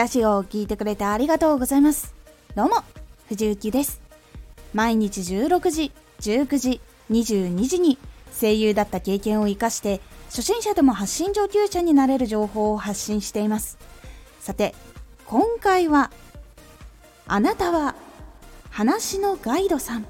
[0.00, 2.14] ラジオを聴いてくれてありがとうございます。
[2.54, 2.76] どうも、
[3.28, 4.00] 藤幸です。
[4.72, 6.80] 毎日16時、19時、
[7.10, 7.98] 22時に
[8.40, 10.00] 声優だった経験を活かして
[10.30, 13.76] 初心者でも発信上級者になれる情報を発信しています。
[14.40, 14.74] さて、
[15.26, 16.10] 今回は
[17.26, 17.94] あなたは
[18.70, 20.06] 話のガイドさん。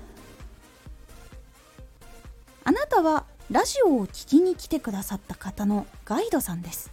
[2.63, 6.93] あなたはラジオを聴きに来てくださった方のガイドさんです。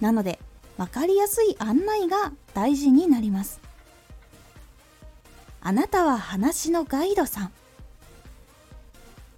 [0.00, 0.38] なので、
[0.76, 3.60] 分かりやすい案内が大事になります。
[5.60, 7.52] あなたは話のガイドさん。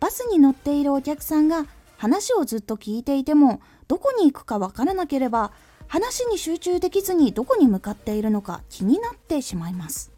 [0.01, 1.67] バスに乗っているお客さんが
[1.97, 5.53] 話をずっと聞いていてもどこに行くかわからなければ
[5.89, 10.13] 話に集中できずにどこに向かっているのか気になってしまいます。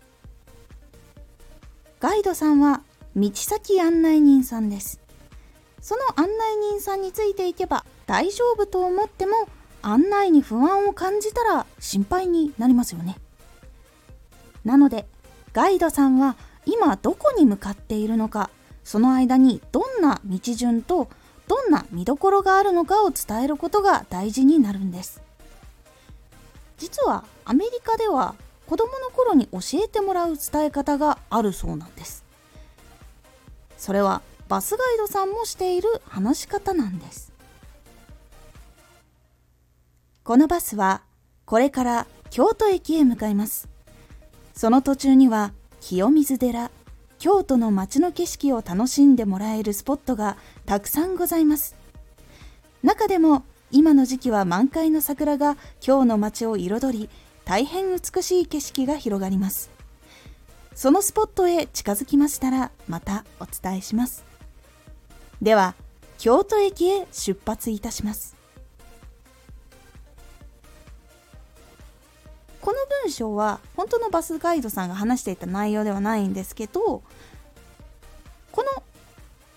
[2.00, 2.82] ガイドさんは
[3.14, 5.00] 道先案内人さんです。
[5.80, 9.48] その案内人さんについていけば大丈夫と思っても
[9.82, 13.16] 案内に不安を感じたら心配になりますよね。
[14.64, 15.06] なので
[15.52, 18.50] ガイドさんは今どこに向かっているのか
[18.84, 21.08] その間にどんな道順と
[21.48, 25.22] どんな見どころがあるのかを伝えることが大事になるんです。
[26.78, 28.34] 実はアメリカでは
[28.66, 32.24] 子供の頃に教えてもらう伝え方があるそうなんです。
[33.76, 37.29] それはバスガイドさんもしている話し方なんです。
[40.30, 41.02] このバスは
[41.44, 43.68] これから京都駅へ向かいます。
[44.54, 46.70] その途中には清水寺、
[47.18, 50.36] 京都の街の景色を楽しんでもらえるスポットが
[50.66, 51.74] たくさんございます。
[52.84, 53.42] 中でも
[53.72, 57.10] 今の時期は満開の桜が京の街を彩り、
[57.44, 59.68] 大変美しい景色が広がります。
[60.76, 64.22] そのスポットへ近づきましたらまたお伝えします。
[65.42, 65.74] では、
[66.18, 68.38] 京都駅へ出発いたします。
[73.02, 77.02] 文章は本当のバスガイドさんが話していた内容ではないんですけど
[78.52, 78.82] この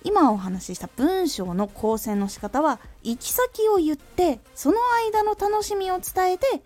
[0.04, 6.62] 今お話しした文章の構成の仕方は行き先を言ってその間の楽しみを伝えて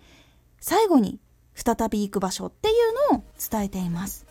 [0.60, 1.18] 最後に
[1.54, 2.72] 再び行く場所ってい
[3.10, 4.26] うのを伝えています。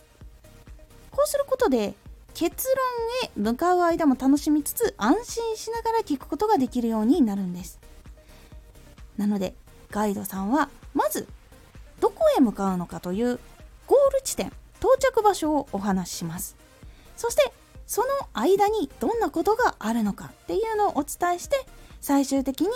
[1.10, 1.94] こうすることで
[2.34, 7.80] 結論へ向かう間も楽しみつつ安心しながら聞くことができるようになるんです。
[9.16, 9.54] なので
[9.90, 11.26] ガイドさんはまず
[12.00, 13.38] どこへ向かうのかという
[13.86, 16.56] ゴール地点到着場所をお話しします。
[17.16, 17.52] そして
[17.86, 21.56] その間にどんなことがあるのかっていうのをお伝えして
[22.00, 22.68] 最終的に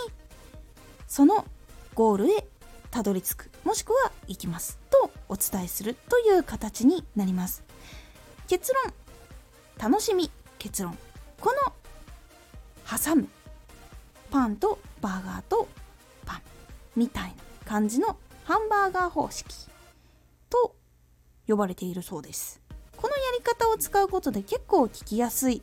[1.07, 1.45] その
[1.93, 2.47] ゴールへ
[2.89, 7.63] たどり着くもしくは行きますとお伝えするという形になります。
[8.47, 8.93] 結論
[9.77, 10.29] 楽しみ
[10.59, 10.97] 結論。
[11.39, 11.73] この
[12.85, 13.27] 挟む。
[14.31, 15.67] パンとバーガーと
[16.25, 16.41] パン
[16.95, 17.35] みたいな
[17.65, 19.67] 感じのハンバーガー方式
[20.49, 20.75] と
[21.47, 22.61] 呼ばれているそうです。
[22.97, 25.61] このやり方を使うことで結構聞きやすい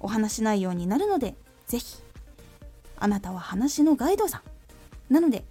[0.00, 1.34] お話内容になるので
[1.66, 1.98] 是非
[2.98, 4.42] あなたは話のガイドさ
[5.10, 5.12] ん。
[5.12, 5.44] なので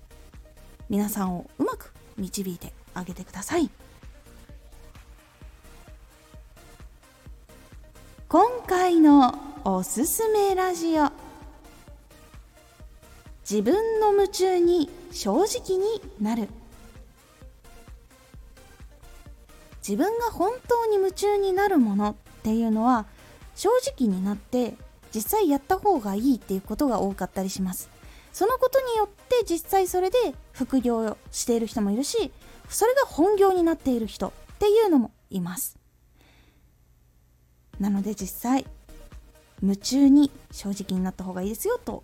[0.90, 3.70] 皆さんをうまく導いてあげてください。
[8.30, 11.27] 今回のおすすめラジオ。
[13.50, 16.50] 自分の夢中に正直になる。
[19.80, 23.06] 自分が本当に夢中になるものっていうのは
[23.56, 24.76] 正直になって
[25.16, 27.90] 実際やった方がいいっていうことが多かったりします。
[28.34, 30.18] そのことによって実際それで
[30.52, 32.32] 副業をしている人もいるし
[32.68, 35.78] それが本業になっている人っていうのもいます。
[37.80, 38.66] なので実際
[39.64, 42.04] 夢中に正直になった方がいいですよと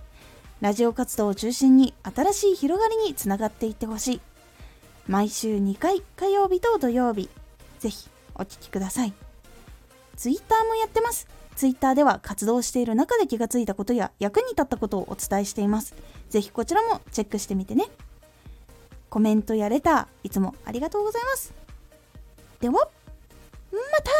[0.61, 4.21] ラジオ活動を中心に新しい広がりにつながっていってほしい。
[5.07, 7.29] 毎週2回火曜日と土曜日、
[7.79, 9.13] ぜひお聴きください。
[10.15, 11.27] ツイッターもやってます。
[11.55, 15.95] ツイッターでは活動している中で気がついたことや役に立ったことをお伝えしています。
[16.29, 17.89] ぜひこちらもチェックしてみてね。
[19.09, 21.55] コメントやレター、いつもありがとうございます。
[22.59, 24.11] では、また